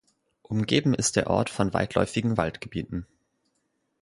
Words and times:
Umgeben 0.41 0.95
ist 0.95 1.15
der 1.15 1.29
Ort 1.29 1.51
von 1.51 1.75
weitläufigen 1.75 2.35
Waldgebieten. 2.35 3.05